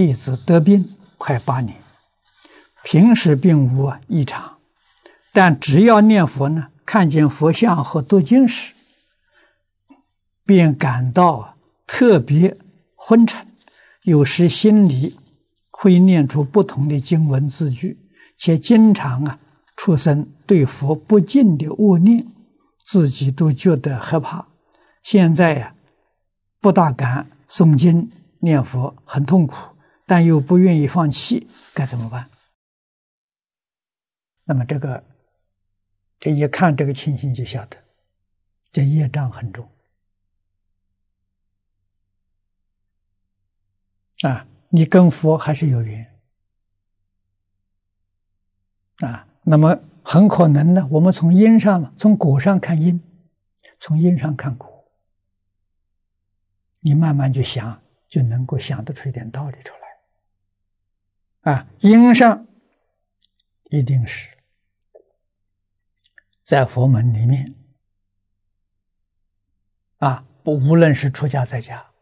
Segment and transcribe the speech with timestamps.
[0.00, 1.76] 弟子得病快八年，
[2.82, 4.56] 平时并无异常，
[5.30, 8.72] 但只要念佛呢，看见佛像和读经时，
[10.46, 11.54] 便感到
[11.86, 12.56] 特别
[12.96, 13.46] 昏沉，
[14.04, 15.20] 有时心里
[15.70, 17.98] 会念出不同的经文字句，
[18.38, 19.38] 且经常啊
[19.76, 22.26] 出生对佛不敬的恶念，
[22.86, 24.46] 自己都觉得害怕。
[25.02, 25.74] 现在呀、
[26.58, 29.56] 不大敢诵经念佛，很痛苦，
[30.10, 32.28] 但又不愿意放弃，该怎么办？
[34.42, 35.04] 那么这个，
[36.18, 37.76] 这一看这个情形就晓得，
[38.72, 39.70] 这业障很重
[44.22, 44.44] 啊！
[44.70, 46.04] 你跟佛还是有缘
[48.96, 49.28] 啊？
[49.44, 53.00] 那么很可能呢，我们从因上，从果上看因，
[53.78, 54.84] 从因上看果。
[56.80, 59.89] 你慢慢就想，就能够想得出一点道理出来。
[61.42, 62.46] 啊，因上
[63.70, 64.36] 一定是
[66.42, 67.54] 在佛门里面
[69.98, 71.92] 啊，不无论是出家在家，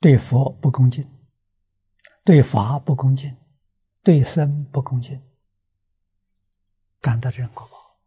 [0.00, 1.10] 对佛不恭敬，
[2.24, 3.36] 对法不恭敬，
[4.02, 5.22] 对僧不恭敬，
[7.00, 7.98] 感到这种果报。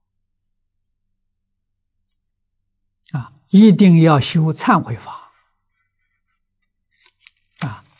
[3.19, 5.18] 啊，一定要修忏悔法！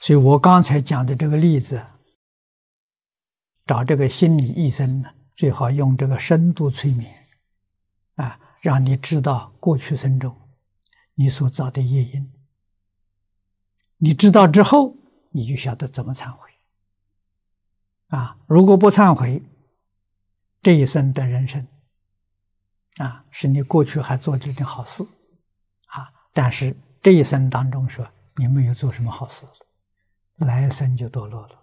[0.10, 1.86] 所以我刚才讲的这个例子，
[3.68, 7.14] 找这个心理医生呢，最好用这个深度催眠
[8.16, 10.36] 啊，让你知道过去生中
[11.14, 12.34] 你所造的业因。
[13.98, 14.96] 你知道之后，
[15.30, 16.50] 你就晓得怎么忏悔
[18.08, 18.36] 啊！
[18.48, 19.44] 如果不忏悔，
[20.64, 21.68] 这一生的人生。
[22.98, 29.46] 啊，是你过去还做这件好事，啊，但是这一生当中说你没有做什么好事，
[30.40, 31.60] 来生就堕落了。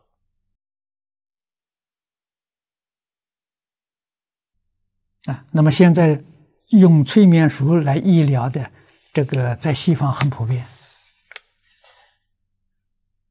[5.26, 6.22] 啊，那么现在
[6.70, 8.70] 用催眠术来医疗的
[9.12, 10.66] 这个在西方很普遍。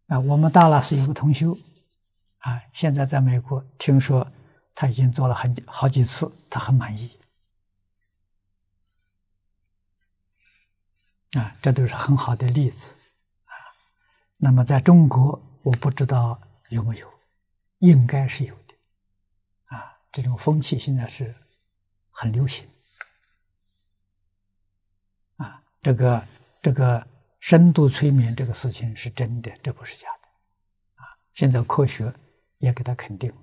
[0.08, 1.58] 啊，我们大老师有个同修，
[2.40, 4.30] 啊，现在在美国，听说
[4.74, 7.10] 他已经做了很好几次，他很满意。
[11.32, 12.95] 啊，这都是很好的例子。
[14.38, 17.10] 那么在中国，我不知道有没有，
[17.80, 18.76] 应该是有的
[19.76, 19.98] 啊。
[20.12, 21.34] 这种风气现在是
[22.12, 22.68] 很流行
[25.38, 25.62] 啊。
[25.82, 26.28] 这个
[26.62, 27.08] 这个
[27.40, 31.18] 深度催眠这个事情是真的，这不是假的啊。
[31.34, 32.14] 现在科学
[32.60, 33.34] 也给他肯定。